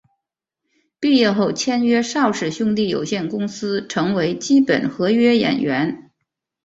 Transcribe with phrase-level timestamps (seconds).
[0.99, 6.09] 毕业后签约邵氏兄弟有限公司成为基本合约演员。